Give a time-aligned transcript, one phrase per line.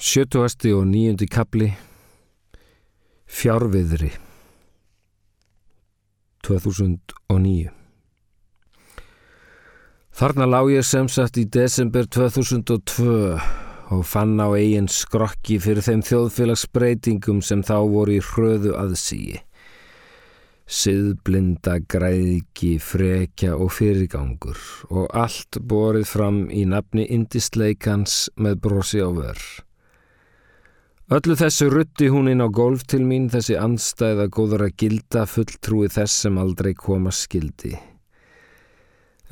[0.00, 1.66] Sjötuasti og nýjundi kapli
[3.28, 4.08] Fjárviðri
[6.40, 7.68] 2009
[10.16, 13.18] Þarna lág ég sem sagt í desember 2002
[13.92, 19.44] og fann á eigin skrokki fyrir þeim þjóðfélagsbreytingum sem þá voru í hröðu aðsíi.
[20.64, 29.12] Siðblinda, græðiki, frekja og fyrirgangur og allt borið fram í nafni indisleikans með brosi á
[29.12, 29.50] vörr.
[31.10, 35.88] Öllu þessu rutti hún inn á golf til mín þessi anstæða góður að gilda fulltrúi
[35.90, 37.72] þess sem aldrei koma skildi.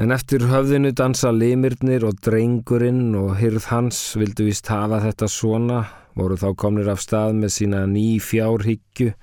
[0.02, 5.84] En eftir höfðinu dansa limirnir og drengurinn og hyrð hans vildu vist hafa þetta svona,
[6.18, 9.14] voru þá komnir af stað með sína ný fjárhyggju,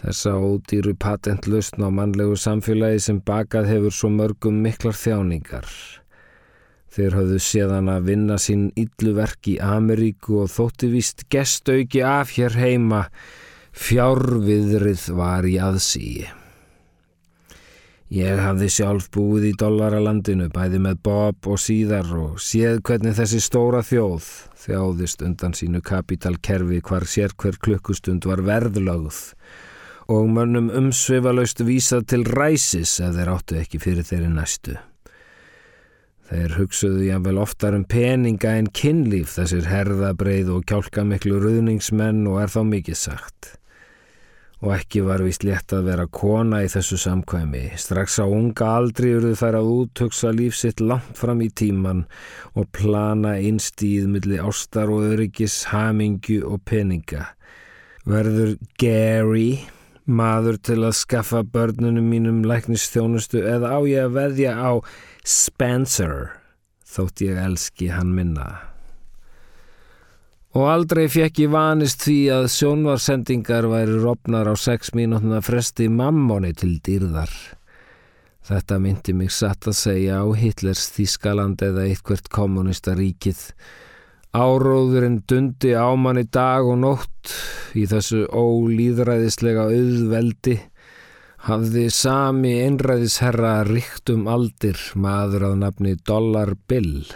[0.00, 5.68] þessa ódýru patentlustn á mannlegu samfélagi sem bakað hefur svo mörgum miklar þjáningar.
[6.90, 12.58] Þeir hafðu séðan að vinna sín ylluverk í Ameríku og þótti vist gestauki af hér
[12.58, 13.04] heima,
[13.70, 16.26] fjárviðrið var í aðsíi.
[18.10, 23.38] Ég hafði sjálf búið í dollaralandinu bæði með Bob og síðar og séð hvernig þessi
[23.38, 24.26] stóra þjóð
[24.64, 29.22] þjáðist undan sínu kapitalkerfi hvar sér hver klukkustund var verðlögð
[30.10, 34.80] og mönnum umsveifalaust vísað til ræsis ef þeir áttu ekki fyrir þeirri næstu.
[36.30, 42.52] Þeir hugsuðu jáfnvel oftar um peninga en kynlíf þessir herðabreið og kjálkamiklu ruðningsmenn og er
[42.54, 43.56] þá mikið sagt
[44.60, 47.62] og ekki var vist létt að vera kona í þessu samkvæmi.
[47.80, 52.04] Strax á unga aldri eruðu þær að útöksa lífsitt langt fram í tíman
[52.52, 57.30] og plana einstíð millir ástar og öryggis, hamingju og peninga.
[58.04, 59.62] Verður Gary
[60.04, 64.70] maður til að skaffa börnunum mínum læknistjónustu eða á ég að veðja á
[65.26, 66.30] Spencer
[66.88, 68.48] þótt ég elski hann minna.
[70.56, 76.50] Og aldrei fekk ég vanist því að sjónvarsendingar væri rofnar á sex mínútna fresti mammóni
[76.58, 77.30] til dýrðar.
[78.50, 83.44] Þetta myndi mig satt að segja á Hitlers Þískaland eða eitthvert kommunista ríkið.
[84.34, 87.30] Áróðurinn dundi á mann í dag og nótt
[87.78, 90.56] í þessu ólýðræðislega auðveldi
[91.46, 97.06] hafði sami einræðisherra ríkt um aldir maður að nafni Dollar Bill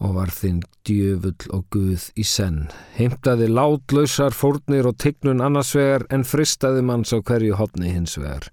[0.00, 2.64] og var þinn djöfull og guð í senn.
[2.96, 8.48] Heimtaði látlausar fórnir og tignun annarsvegar en fristaði manns á hverju hopni hins vegar.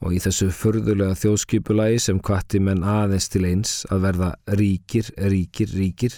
[0.00, 4.30] Og í þessu förðulega þjóðskipulagi sem kvatti menn aðeins til eins að verða
[4.60, 6.16] ríkir, ríkir, ríkir,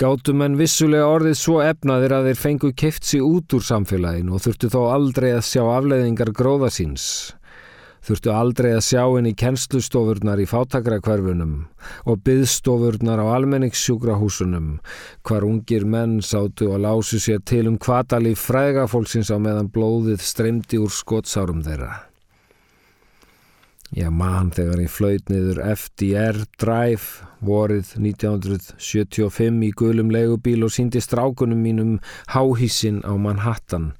[0.00, 4.46] gáttu menn vissulega orðið svo efnaðir að þeir fengu keft sér út úr samfélaginu og
[4.46, 7.06] þurftu þó aldrei að sjá afleiðingar gróða síns
[8.02, 11.52] þurftu aldrei að sjá í kennslustofurnar í fátakrakverfunum
[12.10, 14.78] og byðstofurnar á almenningssjúkrahúsunum
[15.22, 20.82] hvar ungir menn sátu og lásu sér til um kvatalíf frægafólksins á meðan blóðið streymdi
[20.82, 22.11] úr skotsárum þeirra.
[23.92, 31.02] Ég man þegar ég flöyt niður FDR Drive vorið 1975 í gulum legubíl og síndi
[31.04, 31.98] strákunum mínum
[32.32, 33.92] háhísin á Manhattan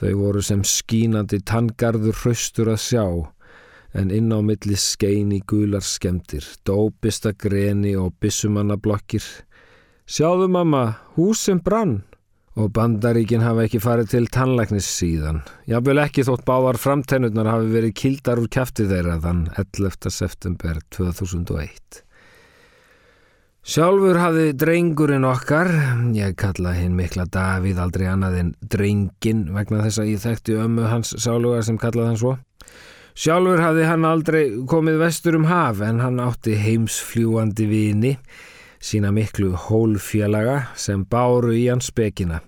[0.00, 3.02] Þau voru sem skínandi tangarður hraustur að sjá,
[3.92, 9.26] en inn á milli skein í gular skemdir, dópista greni og bissumannablokkir.
[10.08, 10.84] Sjáðu mamma,
[11.18, 11.98] hús sem brann!
[12.60, 15.38] Og bandaríkin hafa ekki farið til tannlæknis síðan.
[15.70, 20.10] Jábel ekki þótt bávar framtennurnar hafi verið kildar úr kæfti þeirra þann 11.
[20.12, 22.02] september 2001.
[23.60, 25.70] Sjálfur hafði drengurinn okkar,
[26.16, 30.86] ég kalla hinn mikla Davíð aldrei annað en drengin vegna þess að ég þekkti ömmu
[30.90, 32.34] hans sáluga sem kallaði hann svo.
[33.14, 38.14] Sjálfur hafði hann aldrei komið vestur um haf en hann átti heimsfljúandi vini,
[38.80, 42.42] sína miklu hólfélaga sem báru í hans spekina.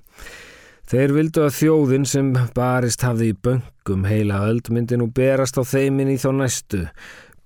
[0.90, 6.10] Þeir vildu að þjóðin sem barist hafði í böngum heila öldmyndin og berast á þeimin
[6.12, 6.80] í þá næstu,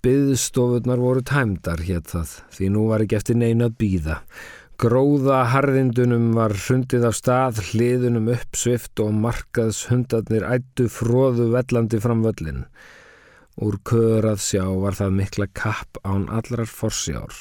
[0.02, 4.20] byðstofurnar voru tæmdar hétt það, því nú var ekki eftir neina að býða.
[4.76, 12.24] Gróða harðindunum var hrundið af stað, hliðunum uppsvift og markaðs hundarnir ættu fróðu vellandi fram
[12.26, 12.66] völlin.
[13.56, 17.32] Úr köður að sjá var það mikla kapp án allrar forsjár.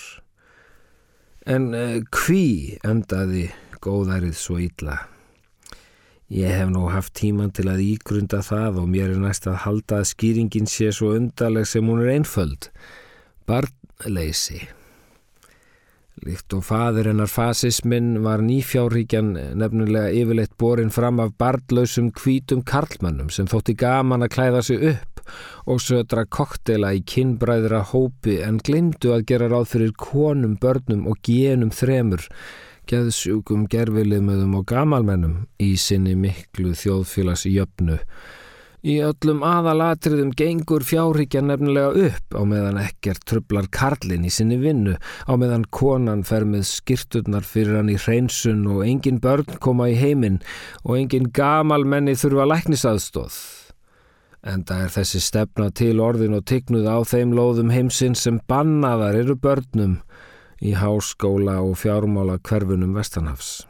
[1.44, 2.46] En hví
[2.78, 3.50] eh, endaði
[3.84, 5.02] góðærið svo ítla?
[6.34, 10.00] Ég hef nú haft tíman til að ígrunda það og mér er næst að halda
[10.02, 12.72] að skýringin sé svo undarleg sem hún er einföld.
[13.46, 14.64] Barnleysi.
[16.26, 23.30] Líkt og fadur hennar fasismin var nýfjárríkjan nefnilega yfirleitt borin fram af barnlausum kvítum karlmannum
[23.30, 25.22] sem þótti gaman að klæða sig upp
[25.70, 31.22] og södra koktela í kinnbræðra hópi en glimdu að gera ráð fyrir konum, börnum og
[31.22, 32.26] genum þremur
[32.90, 38.00] geðsjúkum gerfiliðmöðum og gamalmennum í sinni miklu þjóðfélags jöfnu.
[38.86, 44.94] Í öllum aðalatriðum gengur fjárhyggja nefnilega upp á meðan ekkert trublar karlinn í sinni vinnu,
[45.26, 49.98] á meðan konan fer með skirturnar fyrir hann í hreinsun og engin börn koma í
[49.98, 50.38] heiminn
[50.84, 53.40] og engin gamalmenni þurfa læknisaðstóð.
[54.46, 59.34] Enda er þessi stefna til orðin og tignuð á þeim lóðum heimsinn sem bannaðar eru
[59.34, 60.04] börnum
[60.62, 63.66] í háskóla og fjármála hverfunum Vestanhafs.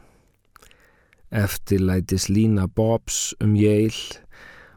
[1.30, 4.22] Eftirlætis Lína Bobs um Yale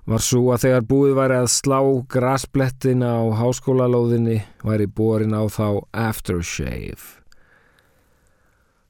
[0.10, 1.80] var svo að þegar búið væri að slá
[2.10, 7.20] grasplettina á háskólalóðinni væri borin á þá aftershave.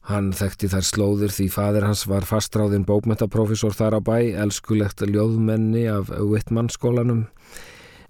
[0.09, 5.83] Hann þekkti þær slóðir því fadir hans var fastráðin bókmentaprofessor þar á bæ, elskulegt ljóðmenni
[5.91, 7.27] af Whitman skólanum,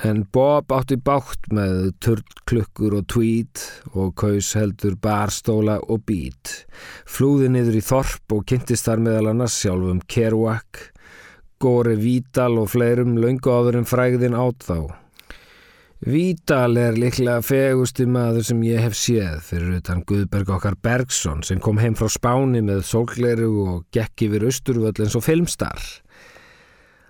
[0.05, 6.53] en Bob átti bátt með turklukkur og tweed og kaus heldur barstóla og bít.
[7.09, 10.85] Flúði niður í þorp og kynntist þar meðal annars sjálfum Kerouac,
[11.59, 14.79] Góri Vítal og fleirum laungu áður en frægðin átt þá.
[15.99, 21.59] Vítal er liklega fegusti maður sem ég hef séð fyrir utan Guðberg okkar Bergson sem
[21.59, 25.75] kom heim frá Spáni með sólgleru og gekk yfir austurvöld eins og filmstar.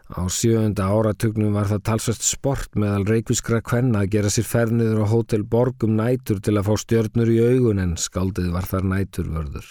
[0.10, 5.12] Á sjöunda áratugnum var það talsvægt sport meðal reykvískra kvenna að gera sér ferniður á
[5.12, 9.68] Hotel Borgum nætur til að fá stjörnur í augun en skaldið var þar næturvörður.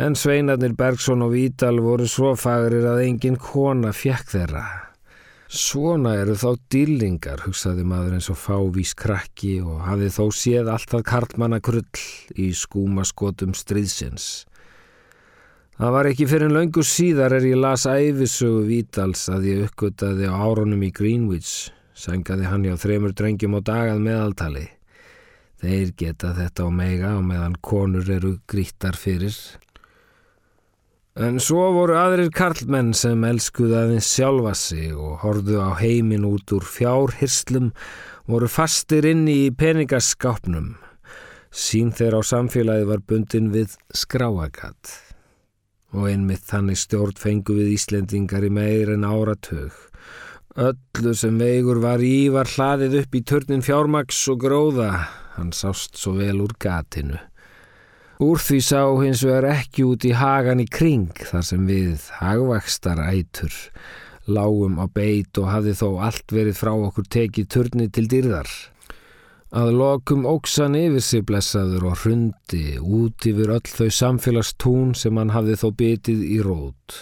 [0.00, 4.64] En sveinarnir Bergson og Vítal voru svo fagrir að engin kona fjekk þeirra.
[5.52, 11.04] Svona eru þá dýlingar, hugsaði maður eins og fávís krakki og hafði þó séð alltaf
[11.04, 11.84] karlmanna krull
[12.40, 14.46] í skúmaskotum stríðsins.
[15.80, 20.28] Það var ekki fyrir en löngu síðar er ég las æfisögu Vítals að ég uppgöttaði
[20.28, 24.66] á árunum í Greenwich, sengaði hann hjá þremur drengjum á dagað meðaltali.
[25.62, 29.36] Þeir geta þetta á mega og meðan konur eru grítar fyrir.
[31.16, 36.52] En svo voru aðrir karlmenn sem elskuði aðeins sjálfa sig og horðu á heimin út
[36.56, 37.70] úr fjárhyrslum,
[38.28, 40.74] voru fastir inn í peningaskápnum.
[41.52, 45.11] Sín þeir á samfélagi var bundin við skráagatt.
[45.92, 49.74] Og einmitt þannig stjórn fengu við Íslendingar í meir en áratög.
[50.52, 54.90] Öllu sem veigur var í var hlaðið upp í törnin fjármaks og gróða,
[55.36, 57.20] hann sást svo vel úr gatinu.
[58.22, 63.00] Úr því sá hins vegar ekki út í hagan í kring þar sem við hagvakstar
[63.08, 63.56] ætur
[64.28, 68.50] lágum á beit og hafði þó allt verið frá okkur tekið turni til dyrðar.
[69.52, 75.34] Að lokum óksan yfir sig blessaður og hrundi út yfir öll þau samfélagstún sem hann
[75.34, 76.94] hafði þó bitið í rót.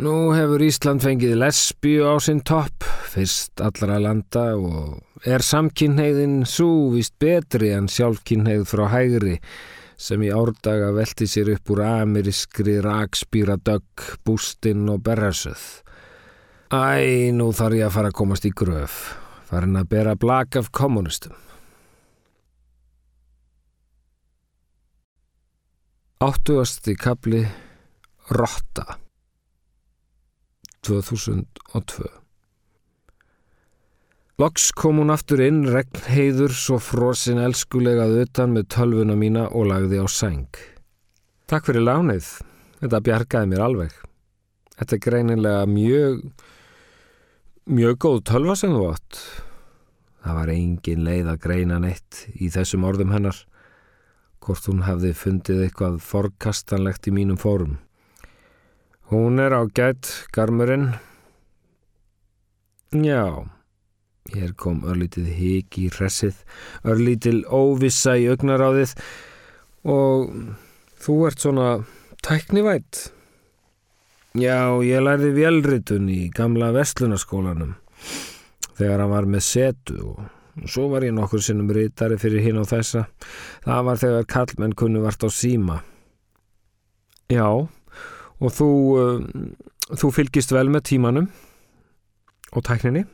[0.00, 2.82] Nú hefur Ísland fengið lesbíu á sinn topp,
[3.14, 9.38] fyrst allra landa og er samkynheiðin svo vist betri en sjálfkynheið frá hægri
[10.00, 15.62] sem í árdaga velti sér upp úr amerískri rakspýra dögg, bústinn og berrasöð.
[16.74, 19.02] Æ, nú þarf ég að fara að komast í gröf,
[19.50, 21.34] farin að bera blak af kommunistum.
[26.20, 27.42] Áttuasti kapli
[28.30, 28.98] Rotta
[30.86, 32.10] 2002
[34.40, 40.00] Loks kom hún aftur inn, regnheiður, svo frosin elskulegað utan með tölvuna mína og lagði
[40.00, 40.60] á sæng.
[41.50, 42.28] Takk fyrir lánið,
[42.80, 43.98] þetta bjargaði mér alveg.
[44.78, 46.22] Þetta er greinilega mjög,
[47.68, 49.20] mjög góð tölva sem þú átt.
[50.20, 53.38] Það var engin leið að greina neitt í þessum orðum hennar,
[54.44, 57.78] hvort hún hafði fundið eitthvað forkastanlegt í mínum fórum.
[59.10, 60.92] Hún er á gætt, garmurinn.
[62.92, 63.48] Já.
[64.30, 66.36] Hér kom örlítið hík í hressið,
[66.86, 68.92] örlítil óvissa í augnaráðið
[69.88, 70.28] og
[71.00, 71.70] þú ert svona
[72.22, 73.08] tæknivætt.
[74.38, 77.74] Já, ég lærði velritun í gamla vestlunarskólanum
[78.80, 82.64] þegar hann var með setu og svo var ég nokkur sinnum rítari fyrir hinn á
[82.68, 83.06] þessa.
[83.64, 85.80] Það var þegar kallmenn kunnu vart á síma.
[87.30, 91.30] Já, og þú, uh, þú fylgist vel með tímanum
[92.50, 93.04] og tækninni?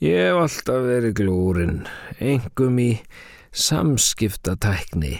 [0.00, 1.82] Ég hef alltaf verið glúrin,
[2.18, 2.92] engum í
[3.52, 5.18] samskiptatækni.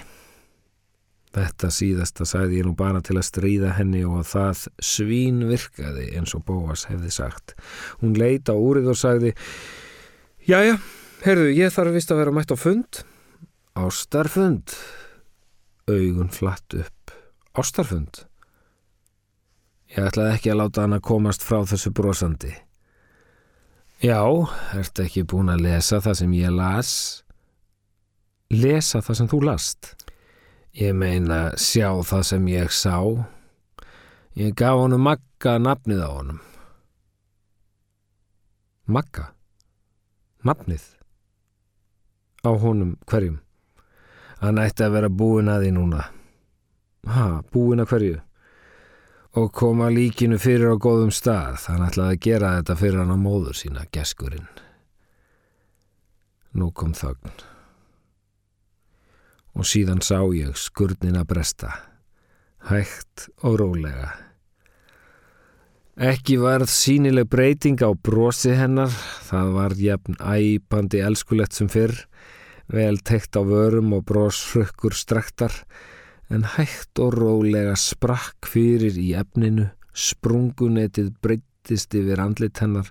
[1.30, 6.08] Þetta síðasta sagði ég nú bara til að stríða henni og að það svín virkaði
[6.18, 7.54] eins og Bóas hefði sagt.
[8.00, 9.34] Hún leita úrið og sagði
[10.48, 10.80] Jæja,
[11.22, 13.02] heyrðu, ég þarf vist að vera mætt á fund.
[13.78, 14.74] Ástarfund.
[15.86, 17.14] Augun flatt upp.
[17.54, 18.24] Ástarfund.
[19.90, 22.52] Ég ætlaði ekki að láta hann að komast frá þessu brosandi.
[24.00, 24.22] Já,
[24.78, 26.92] ertu ekki búin að lesa það sem ég las?
[28.50, 29.90] Lesa það sem þú last?
[30.78, 33.02] Ég meina sjá það sem ég sá.
[34.38, 36.40] Ég gaf honum Magga nafnið á honum.
[38.86, 39.32] Magga?
[40.46, 40.84] Nafnið?
[42.46, 43.40] Á honum hverjum?
[44.40, 46.06] Hann ætti að vera búin að því núna.
[47.10, 48.16] Ha, búin að hverju?
[49.40, 51.66] Og koma líkinu fyrir á góðum stað.
[51.66, 54.48] Hann ætlaði að gera þetta fyrir hann á móður sína, geskurinn.
[56.54, 57.34] Nú kom þögn.
[59.58, 61.74] Og síðan sá ég skurnina bresta.
[62.70, 64.10] Hægt og rólega.
[66.00, 68.92] Ekki varð sínileg breyting á brosi hennar,
[69.28, 71.92] það var jafn æpandi elskulegt sem fyrr,
[72.72, 75.52] vel teikt á vörum og brosfrukkur straktar,
[76.32, 82.88] en hægt og rólega sprakk fyrir í efninu, sprungunetið breytist yfir andlit hennar,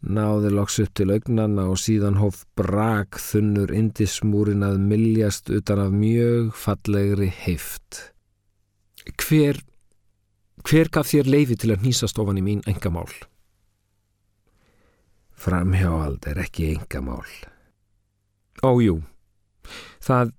[0.00, 5.92] náði loks upp til augnana og síðan hóf brak þunnur indismúrin að miljast utan af
[5.92, 8.06] mjög fallegri heift.
[9.20, 9.60] Hver
[10.66, 13.08] Hver gaf þér leifi til að nýsast ofan í mín engamál?
[15.40, 17.24] Framhjáald er ekki engamál.
[18.60, 18.98] Ójú,
[20.04, 20.34] það,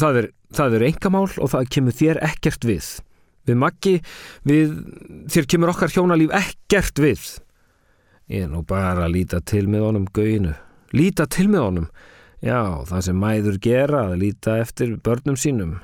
[0.00, 0.28] það er,
[0.64, 2.88] er engamál og það kemur þér ekkert við.
[3.44, 3.94] Við maggi,
[4.48, 4.76] við,
[5.34, 7.26] þér kemur okkar hjónalíf ekkert við.
[8.30, 10.54] Ég er nú bara að líta til með honum gauinu.
[10.94, 11.88] Líta til með honum?
[12.42, 15.76] Já, það sem mæður gera, að líta eftir börnum sínum.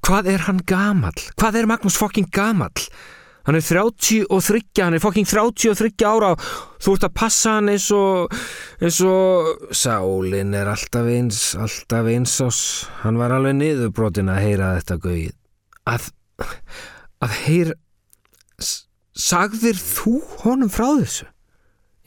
[0.00, 0.28] Hvað?
[0.32, 1.14] Er hann gamal?
[1.38, 2.72] Hvað er Magnús fokking gamal?
[3.48, 6.42] Hann er 30 og 30, hann er fokking 30 og 30 ára og
[6.82, 8.34] þú ert að passa hann eins og,
[8.84, 12.60] eins og, sálinn er alltaf eins, alltaf eins ás.
[13.00, 15.32] Hann var alveg niðurbrotin að heyra þetta gauð.
[15.88, 16.10] Að,
[17.24, 17.78] að heyra,
[19.20, 21.30] sagðir þú honum frá þessu?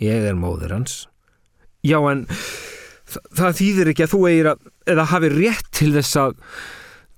[0.01, 1.03] Ég er móður hans.
[1.86, 6.20] Já en það, það þýðir ekki að þú eigir að, eða hafi rétt til þess
[6.20, 6.39] að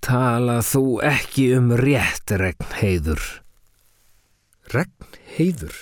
[0.06, 3.24] Tala þú ekki um rétt, regnheiður.
[4.70, 5.80] Regnheiður?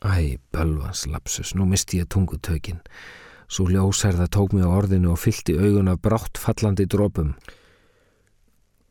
[0.00, 2.80] Æ, bölvans lapsus, nú misti ég tungutökin.
[3.52, 7.34] Svo ljósærða tók mig á orðinu og fyllt í augun af brátt fallandi drópum.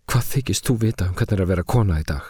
[0.06, 2.30] Hvað þykist þú vita um hvernig er að vera kona í dag?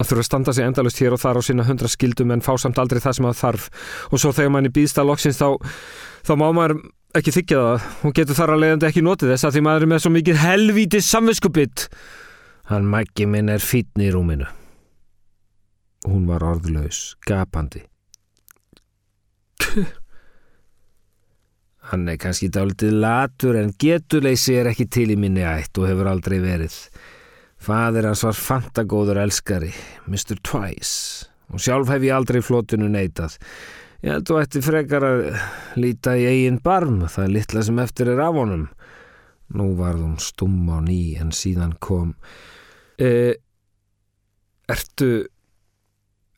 [0.00, 2.54] Að þurfa að standa sig endalust hér og þar á sinna hundra skildum en fá
[2.56, 3.66] samt aldrei það sem það þarf.
[4.08, 5.60] Og svo þegar manni býðst að loksins þá,
[6.24, 6.78] þá má maður
[7.20, 7.90] ekki þykja það.
[8.08, 10.40] Og getur þar að leiðandi ekki notið þess að því maður er með svo mikið
[10.40, 11.86] helvítið samvinskupitt
[12.70, 14.46] hann mækki minn er fítni í rúminu.
[16.06, 17.82] Hún var orðlaus gapandi.
[21.90, 26.12] Hann er kannski dálitið latur en getuleysi er ekki til í minni ætt og hefur
[26.12, 26.76] aldrei verið
[27.60, 29.72] fadir hans var fantagóður elskari
[30.08, 30.38] Mr.
[30.40, 33.36] Twice og sjálf hef ég aldrei flotinu neitað
[34.00, 35.18] Ég held þú ætti frekar að
[35.76, 38.62] líta í eigin barm, það er litla sem eftir er af honum.
[39.52, 42.14] Nú varð hún stum á ný en síðan kom.
[42.96, 43.36] E,
[44.72, 45.10] ertu,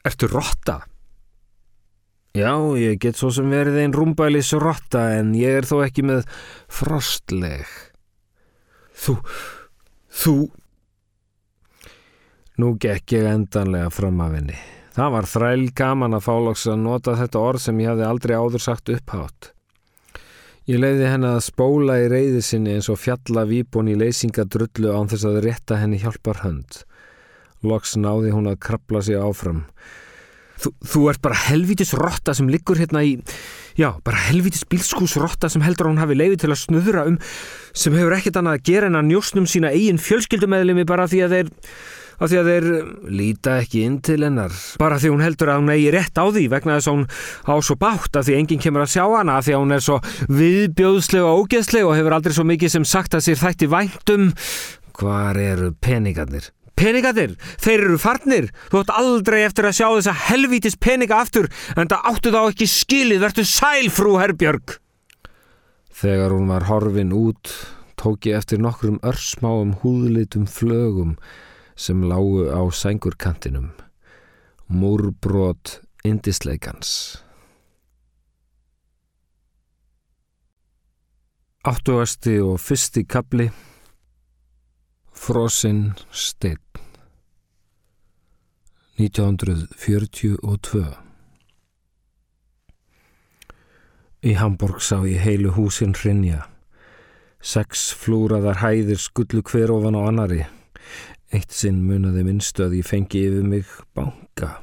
[0.03, 0.81] ertu rotta?
[2.35, 2.51] Já,
[2.81, 6.27] ég get svo sem verið einn rúmbælis rotta en ég er þó ekki með
[6.67, 7.71] frostleg.
[9.05, 9.21] Þú,
[10.11, 10.35] þú...
[12.63, 14.55] Nú gekk ég endanlega fram af henni.
[14.95, 18.63] Það var þræl gaman að fálags að nota þetta orð sem ég hafði aldrei áður
[18.63, 19.49] sagt upphátt.
[20.71, 25.11] Ég leiði henni að spóla í reyði sinni eins og fjalla výbón í leysingadrullu án
[25.11, 26.85] þess að rétta henni hjálpar hönd.
[27.67, 29.65] Loks náði hún að krabla sig áfram.
[30.63, 33.17] Þú, þú ert bara helvítis rotta sem liggur hérna í...
[33.75, 37.19] Já, bara helvítis bílskúsrotta sem heldur að hún hafi leiði til að snuðra um
[37.73, 41.37] sem hefur ekkert annað að gera en að njósnum sína eigin fjölskyldumæðlimi bara því að
[41.39, 41.53] þeir
[42.23, 42.67] af því að þeir
[43.19, 46.45] líta ekki inn til hennar bara því hún heldur að hún eigi rétt á því
[46.53, 47.07] vegna þess að hún
[47.51, 49.85] á svo bátt af því enginn kemur að sjá hana af því að hún er
[49.85, 49.99] svo
[50.31, 54.33] viðbjóðsleg og ógeðsleg og hefur aldrei svo mikið sem sagt að sér þætti væntum
[54.93, 56.51] Hvar eru peningarnir?
[56.79, 57.35] Peningarnir?
[57.63, 62.11] Þeir eru farnir Þú ætti aldrei eftir að sjá þessa helvítis peninga aftur en það
[62.13, 64.79] áttu þá ekki skilið verður sæl frú Herbjörg
[66.03, 67.51] Þegar hún var horfin út
[68.03, 71.17] tók ég eftir nokkrum örsmáum húðlitum flögum
[71.83, 73.73] sem lágu á sængurkantinum,
[74.71, 77.19] múrbrót indisleikans.
[81.67, 83.51] Áttuasti og fyrsti kapli,
[85.13, 86.59] Frosinn steinn,
[88.99, 90.87] 1942.
[94.23, 96.45] Í Hamburg sá ég heilu húsinn hrinja,
[97.43, 100.43] sex flúraðar hæðir skullu hver ofan á annari,
[101.33, 104.59] Eitt sinn munaði minnstu að ég fengi yfir mig banka.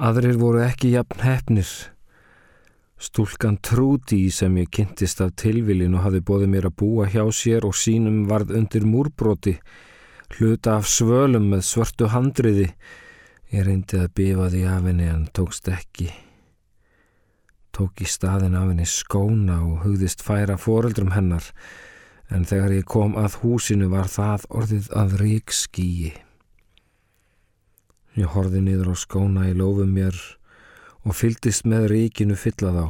[0.00, 1.68] Aðrir voru ekki jafn hefnir.
[2.96, 7.68] Stúlkan Trúdi sem ég kynntist af tilvilin og hafi bóðið mér að búa hjá sér
[7.68, 9.58] og sínum varð undir múrbroti,
[10.38, 12.70] hluta af svölum með svörtu handriði.
[13.52, 16.08] Ég reyndi að bifa því af henni en tókst ekki.
[17.74, 21.52] Tók í staðin af henni skóna og hugðist færa foreldrum hennar
[22.32, 26.12] en þegar ég kom að húsinu var það orðið að rík skýi.
[28.14, 30.14] Ég horfi niður á skóna í lofum mér
[31.04, 32.88] og fyldist með ríkinu fyllað á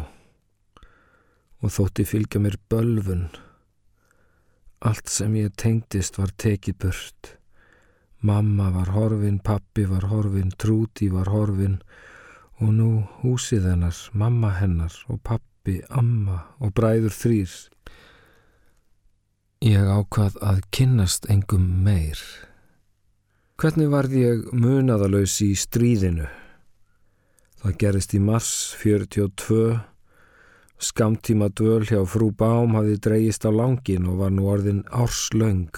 [1.65, 3.31] og þótti fylgja mér bölfun.
[4.85, 7.31] Allt sem ég tengdist var tekið burt.
[8.21, 11.79] Mamma var horfin, pappi var horfin, trúti var horfin
[12.61, 12.91] og nú
[13.23, 17.55] húsið hennar, mamma hennar og pappi, amma og bræður þrýr.
[19.65, 22.19] Ég ákvað að kynnast engum meir.
[23.57, 26.27] Hvernig varð ég munaðalös í stríðinu?
[27.63, 29.79] Það gerist í mars 42.
[30.85, 35.73] Skamtíma dvöl hjá frú Bám hafði dreyist á langin og var nú orðin árslöng.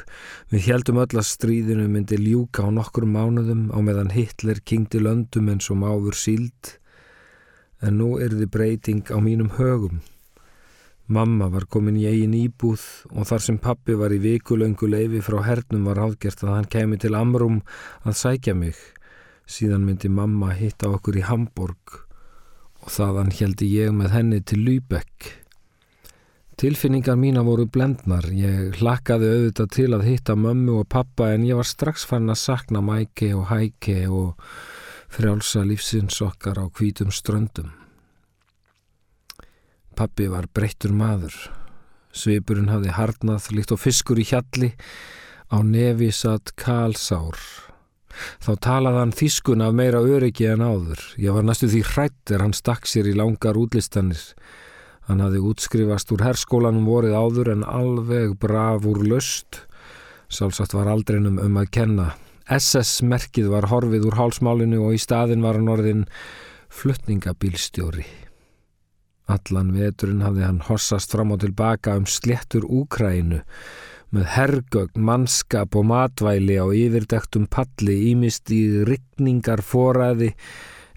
[0.51, 5.55] Við heldum öll að stríðinu myndi ljúka á nokkur mánuðum á meðan Hitler kingdi löndum
[5.55, 6.75] eins og máfur síld.
[7.79, 10.03] En nú er þið breyting á mínum högum.
[11.07, 12.83] Mamma var komin í eigin íbúð
[13.13, 16.99] og þar sem pappi var í vikulöngu leifi frá hernum var áðgert að hann kemi
[16.99, 17.61] til Amrum
[18.03, 18.75] að sækja mig.
[19.47, 22.01] Síðan myndi mamma hitta okkur í Hamburg
[22.83, 25.31] og þaðan heldi ég með henni til Lübeck.
[26.59, 28.27] Tilfinningar mína voru blendnar.
[28.35, 32.43] Ég hlakkaði auðvitað til að hitta mömmu og pappa en ég var strax fann að
[32.43, 34.41] sakna mæke og hæke og
[35.13, 37.86] frjálsa lífsins okkar á hvítum ströndum.
[39.97, 41.35] Pappi var breyttur maður.
[42.13, 44.75] Sveipurinn hafði harnað líkt og fiskur í hjalli
[45.49, 47.39] á nefi satt kalsár.
[48.45, 51.01] Þá talaði hann þískun af meira öryggi en áður.
[51.21, 54.21] Ég var næstu því hrætt er hann stakk sér í langar útlistanir.
[55.09, 59.63] Hann hafði útskrifast úr herskólanum vorið áður en alveg brav úr löst.
[60.29, 62.11] Sálsagt var aldrinum um að kenna.
[62.53, 66.07] SS-merkið var horfið úr hálsmálinu og í staðin var hann orðin
[66.83, 68.26] fluttningabílstjóri.
[69.27, 73.43] Allan veturinn hafði hann hossast fram og tilbaka um slettur Úkrænu
[74.15, 80.33] með hergögn, mannskap og matvæli á yfirdektum palli ímist í ryggningar foræði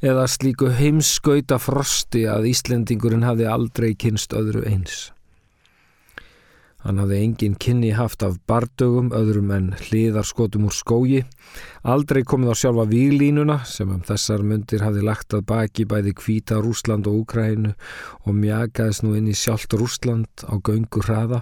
[0.05, 5.09] eða slíku heimskauta frosti að Íslendingurinn hafði aldrei kynst öðru eins.
[6.79, 11.23] Hann hafði engin kynni haft af bardögum öðrum en hliðarskotum úr skógi,
[11.83, 16.61] aldrei komið á sjálfa výlínuna sem um þessar myndir hafði lagt að baki bæði kvíta
[16.63, 17.73] Rúsland og Úkrænu
[18.23, 21.41] og mjagaðis nú inn í sjálft Rúsland á göngu hraða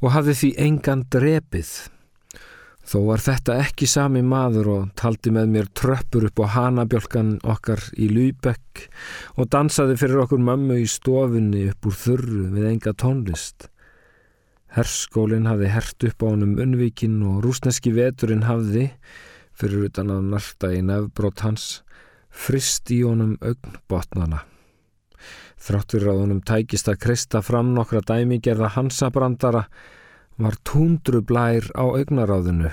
[0.00, 1.72] og hafði því engan drepið.
[2.82, 7.84] Þó var þetta ekki sami maður og taldi með mér tröppur upp á hanabjölkan okkar
[7.94, 8.88] í Lübeck
[9.36, 13.68] og dansaði fyrir okkur mömmu í stofunni upp úr þurru við enga tónlist.
[14.72, 18.86] Herskólinn hafði hert upp á honum unnvíkin og rúsneski veturinn hafði,
[19.52, 21.66] fyrir utan að narta í nefnbrót hans,
[22.32, 24.46] frist í honum augnbotnana.
[25.60, 29.66] Þráttur að honum tækist að krista fram nokkra dæmigerða hansabrandara
[30.40, 32.72] var túndru blær á augnaráðinu.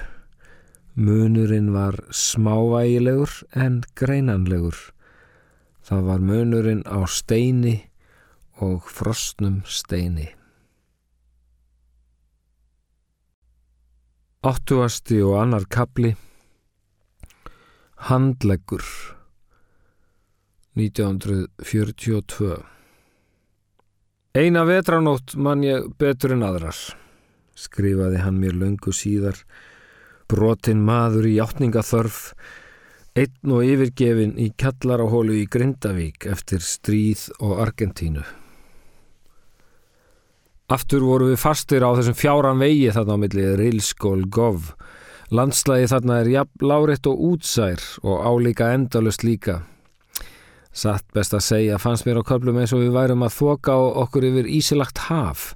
[0.96, 4.80] Munurinn var smávægilegur en greinanlegur.
[5.84, 7.78] Það var munurinn á steini
[8.64, 10.39] og frostnum steini.
[14.40, 16.14] Áttuasti og annar kapli
[18.08, 18.86] Handleggur.
[20.80, 22.54] 1942
[24.40, 26.80] Eina vetranótt mann ég betur en aðrar
[27.60, 29.36] skrifaði hann mér löngu síðar.
[30.32, 32.24] Brotinn maður í hjáttningaþörf
[33.20, 38.24] einn og yfirgefin í kallarahólu í Grindavík eftir stríð og Argentínu
[40.70, 44.68] Aftur voru við fastir á þessum fjáran vegi þarna á millið Rilskól Gov.
[45.34, 49.64] Landslægi þarna er jafn láriðt og útsær og álíka endalust líka.
[50.70, 54.28] Satt best að segja fannst mér á köplum eins og við værum að þoka okkur
[54.30, 55.56] yfir ísilagt haf.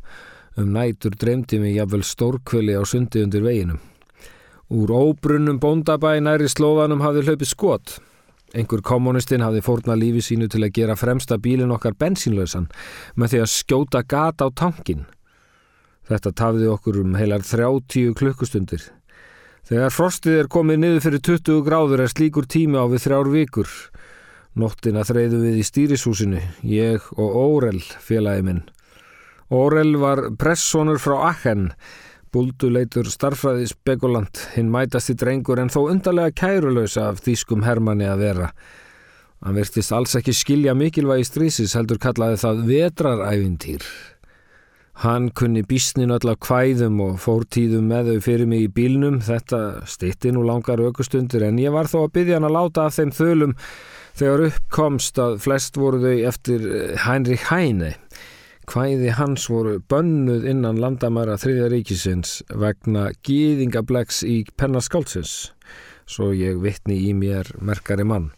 [0.57, 3.77] Um nætur dreymdi mig jafnvel stórkvöli á sundi undir veginum.
[4.73, 7.99] Úr óbrunnum bóndabæ næri slóðanum hafði hlaupið skot.
[8.53, 12.67] Engur kommunistinn hafði fórna lífi sínu til að gera fremsta bílin okkar bensínlausan
[13.17, 15.07] með því að skjóta gata á tankin.
[16.05, 18.83] Þetta tafði okkur um heilar 30 klukkustundir.
[19.63, 23.73] Þegar frostið er komið niður fyrir 20 gráður er slíkur tími á við þrjár vikur.
[24.59, 28.61] Nóttina þreyðu við í stýrishúsinu, ég og Órel félagi minn.
[29.49, 31.71] Órel var pressónur frá Achen,
[32.33, 38.47] Búlduleitur starfræði spekulant, hinn mætasti drengur en þó undarlega kærulösa af þýskum hermanni að vera.
[39.43, 43.85] Hann virtist alls ekki skilja mikilvægi strísis heldur kallaði það vetrarævintýr.
[45.03, 49.17] Hann kunni bísnin öll af kvæðum og fór tíðum með þau fyrir mig í bílnum,
[49.25, 52.97] þetta stitti nú langar aukustundir en ég var þó að byggja hann að láta af
[52.99, 53.55] þeim þölum
[54.17, 57.95] þegar uppkomst að flest voru þau eftir eh, Heinrich Heine.
[58.69, 65.51] Kvæði hans voru bönnuð innan landamæra þriðja ríkisins vegna gýðingablegs í pennaskálsins,
[66.07, 68.31] svo ég vittni í mér merkari mann.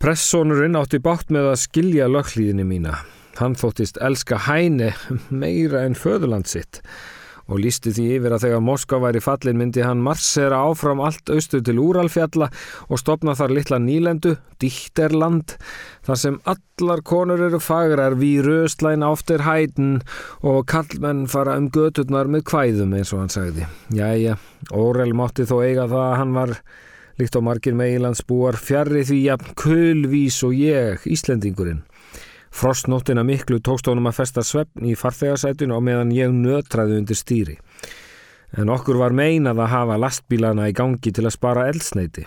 [0.00, 2.94] Pressónurinn átti bátt með að skilja löghlýðinni mína.
[3.40, 4.92] Hann þóttist elska hæni
[5.42, 6.80] meira en föðurland sitt
[7.50, 11.60] og lísti því yfir að þegar Moskva væri fallin myndi hann marsera áfram allt austu
[11.66, 12.50] til Úralfjalla
[12.88, 15.56] og stopna þar litla nýlendu, Dýtterland,
[16.06, 19.98] þar sem allar konur eru fagrar við röstlæn áttir hætin
[20.46, 23.66] og kallmenn fara um göturnar með kvæðum eins og hann sagði.
[23.96, 24.38] Jæja,
[24.70, 26.56] Órel mátti þó eiga það að hann var
[27.20, 31.82] líkt á margir meilandsbúar fjarrri því jafn kulvís og ég, Íslendingurinn.
[32.50, 37.56] Frostnóttina miklu tókst honum að festa svefn í farþegarsætun og meðan ég nötraði undir stýri.
[38.58, 42.26] En okkur var meinað að hafa lastbílana í gangi til að spara eldsneiti.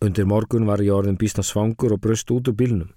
[0.00, 2.88] Undir morgun var ég orðin bísna svangur og bröst út úr bílnum.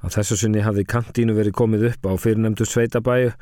[0.00, 3.34] Á þessu sinni hafði kantínu verið komið upp á fyrirnemdu sveitabæju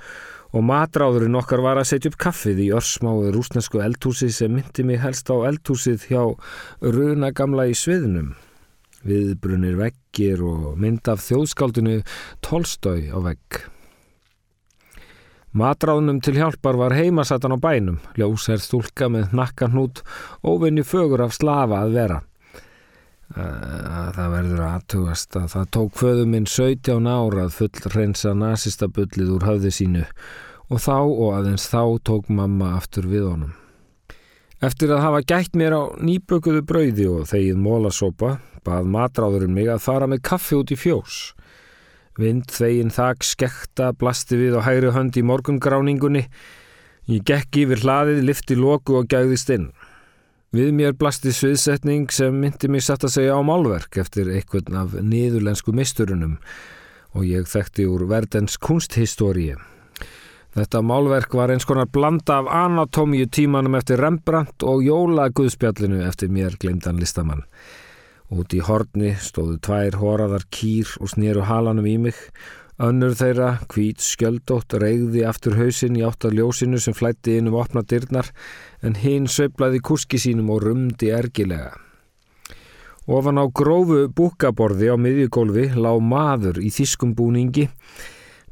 [0.50, 4.98] og matráðurinn okkar var að setja upp kaffið í örsmáðu rúsnesku eldhúsi sem myndi mig
[5.00, 6.22] helst á eldhúsið hjá
[6.82, 8.34] Runa gamla í sviðnum
[9.06, 12.00] viðbrunir veggir og mynd af þjóðskáldinu
[12.44, 13.60] Tolstói á vegg.
[15.50, 20.04] Matráðnum til hjálpar var heimasatan á bænum, ljósær stúlka með nakkanhút,
[20.46, 22.20] óvinni fögur af slafa að vera.
[23.30, 29.46] Það verður aðtugast að það tók föðu minn 17 ára að full reynsa nazistabullið úr
[29.46, 30.06] höfði sínu
[30.70, 33.54] og þá og aðeins þá tók mamma aftur við honum.
[34.60, 39.86] Eftir að hafa gætt mér á nýbökuðu brauði og þegið mólasópa bað matráðurinn mig að
[39.86, 41.20] fara með kaffi út í fjós.
[42.20, 46.26] Vind þegin þak skekta blasti við á hægri hönd í morgungráningunni.
[47.08, 49.70] Ég gekk yfir hlaðið, lifti loku og gæðist inn.
[50.52, 55.00] Við mér blasti sviðsetning sem myndi mig satt að segja á málverk eftir einhvern af
[55.00, 56.36] niðurlensku misturunum
[57.16, 59.56] og ég þekkti úr verdens kunsthistóriði.
[60.50, 66.56] Þetta málverk var eins konar blanda af anatómíu tímanum eftir Rembrandt og jólaguðspjallinu eftir mér
[66.58, 67.44] glemdan listamann.
[68.34, 72.18] Út í horni stóðu tvær horaðar kýr og snýru halanum í mig.
[72.80, 77.58] Önnur þeirra, hvít skjöldótt, reyði aftur hausin í átt að ljósinu sem flætti inn um
[77.60, 78.30] opna dyrnar
[78.82, 81.74] en hinn söiblaði kurski sínum og rumdi ergilega.
[83.10, 87.68] Ofan á grófu búkaborði á miðjugólfi lá maður í þýskum búningi,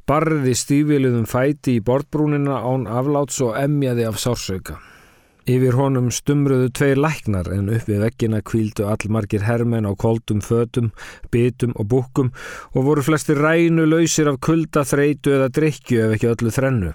[0.09, 4.79] barði stífiluðum fæti í bordbrúnina án afláts og emjaði af sársauka.
[5.49, 10.91] Yfir honum stumruðu tveir læknar en upp við veggina kvíldu allmargir hermen á koldum fötum,
[11.33, 12.33] bitum og búkum
[12.75, 16.93] og voru flesti rænu lausir af kulda, þreitu eða drikju ef ekki öllu þrennu.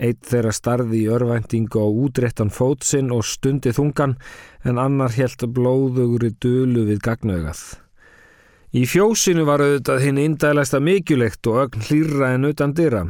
[0.00, 4.16] Eitt þeirra starði í örvæntingu á útréttan fótsinn og stundi þungan
[4.64, 7.81] en annar helt blóðugri dölu við gagnaugað.
[8.72, 13.02] Í fjósinu var auðvitað hinn indælæsta mikilegt og ögn hlýrra en utan dyrra.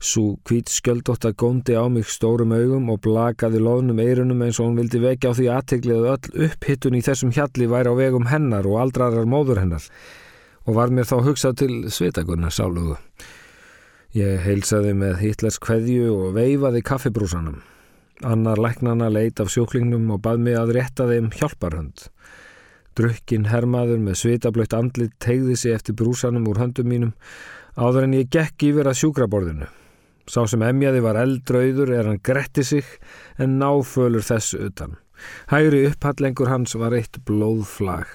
[0.00, 4.70] Svo hvít skjöldótt að góndi á mig stórum augum og blakaði loðnum eirunum eins og
[4.70, 8.30] hún vildi vekja á því aðteglið að öll upphittun í þessum hjalli væri á vegum
[8.32, 9.90] hennar og aldrarar móður hennar
[10.64, 12.96] og var mér þá hugsað til svitagunnar sálugu.
[14.16, 17.60] Ég heilsaði með Hitlers kveðju og veifaði kaffibrúsanum.
[18.24, 22.08] Annar læknana leit af sjóklingnum og bað mig að rétta þeim hjálparhund.
[22.94, 27.14] Drukkin hermaður með svitablögt andlit tegði sig eftir brúsanum úr höndum mínum
[27.74, 29.66] áður en ég gekk yfir að sjúkraborðinu.
[30.30, 32.86] Sá sem emjaði var eldrauður er hann gretti sig
[33.36, 34.94] en náfölur þess utan.
[35.50, 38.06] Hægri upphallengur hans var eitt blóðflag.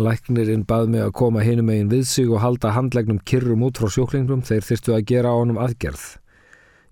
[0.00, 3.90] Læknirinn bað mig að koma hinum megin við sig og halda handlegnum kyrrum út frá
[3.92, 6.04] sjúklingnum þeir þyrstu að gera á honum aðgerð.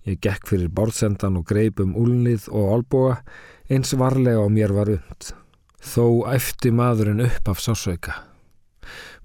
[0.08, 3.20] Ég gekk fyrir borðsendan og greip um úlnið og olboga
[3.68, 5.34] eins varlega á mér var und.
[5.80, 8.18] Þó æfti maðurinn upp af sásauka.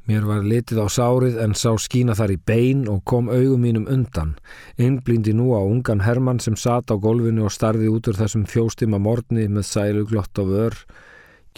[0.05, 3.87] Mér var litið á sárið en sá skína þar í bein og kom augum mínum
[3.89, 4.35] undan.
[4.77, 9.01] Innblindi nú á ungan Hermann sem sat á golfinu og starði út úr þessum fjóstima
[9.01, 10.77] morni með sæluglott á vör.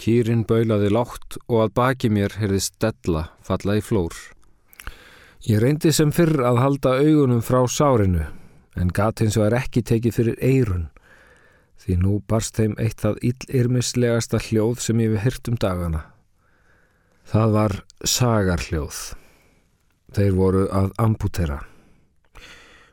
[0.00, 4.16] Kýrin baulaði látt og að baki mér herði stella falla í flór.
[5.44, 8.24] Ég reyndi sem fyrr að halda augunum frá sárinu
[8.78, 10.88] en gat hins vegar ekki tekið fyrir eirun
[11.78, 16.04] því nú barst þeim eitt það illirmislegasta hljóð sem ég við hyrt um dagana.
[17.28, 19.00] Það var sagarhljóð.
[20.16, 21.58] Þeir voru að amputera.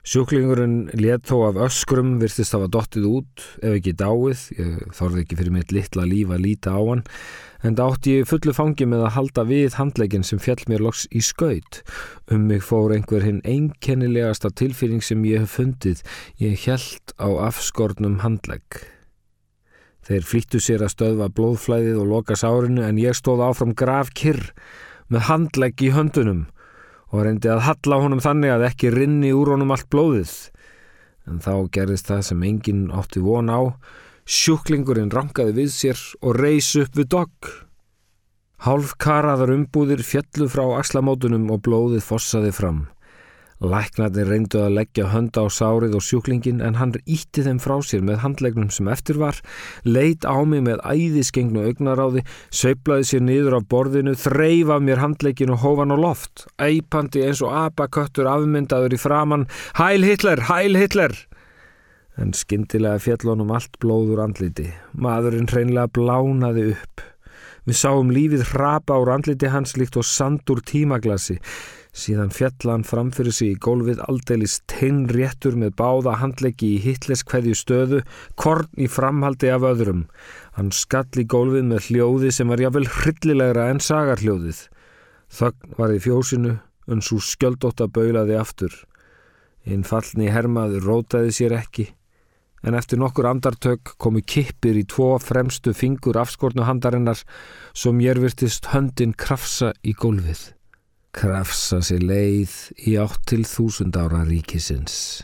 [0.06, 5.38] Sjúklingurinn let þó af öskrum virtist hafa dottið út, ef ekki dáið, ég þorði ekki
[5.40, 7.02] fyrir mitt litla líf að líta á hann,
[7.66, 11.24] en dátt ég fullu fangi með að halda við handlegin sem fjall mér loks í
[11.26, 11.82] skaut.
[12.30, 16.06] Um mig fór einhver hinn einkennilegasta tilfýring sem ég hef fundið,
[16.38, 18.86] ég held á afskornum handlegg.
[20.06, 24.52] Þeir flýttu sér að stöðva blóðflæðið og loka sárinu en ég stóð áfram graf kyrr
[25.10, 26.46] með handlegg í höndunum
[27.14, 30.34] og reyndi að halla honum þannig að ekki rinni úr honum allt blóðið.
[31.30, 33.62] En þá gerðist það sem enginn átti von á.
[34.26, 37.52] Sjúklingurinn rankaði við sér og reys upp við dogg.
[38.66, 42.86] Hálf karaðar umbúðir fjallu frá axlamótunum og blóðið fossaði fram.
[43.64, 48.02] Læknarnir reyndu að leggja hönda á sárið og sjúklingin en hann ítti þeim frá sér
[48.04, 49.40] með handlegnum sem eftir var,
[49.88, 55.54] leit á mig með æðiskengnu augnaráði, söiblaði sér niður á borðinu, þreif af mér handlegin
[55.56, 59.48] og hófan á loft, æpandi eins og abaköttur afmyndaður í framann,
[59.80, 61.16] hæl Hitler, hæl Hitler!
[62.20, 67.08] En skindilega fjallonum allt blóður andliti, maðurinn hreinlega blánaði upp.
[67.66, 71.40] Við sáum lífið hrapa úr andliti hans líkt og sand úr tímaglasi,
[71.96, 78.02] Síðan fjallan framfyrir sig í gólfið aldeilis tinn réttur með báða handleggi í hitleskveðju stöðu,
[78.36, 80.02] korn í framhaldi af öðrum.
[80.60, 84.60] Hann skall í gólfið með hljóði sem var jáfnvel hryllilegra en sagarhljóðið.
[85.40, 86.58] Þögn var í fjósinu,
[86.92, 88.76] en svo skjöldótt að baulaði aftur.
[89.64, 91.88] Einn fallni hermaður rótaði sér ekki,
[92.68, 97.24] en eftir nokkur andartök komu kippir í tvo fremstu fingur afskornu handarinnar
[97.72, 100.55] sem ég virtist höndin krafsa í gólfið
[101.16, 102.56] krafsa sér leið
[102.90, 105.24] í átt til þúsund ára ríkisins.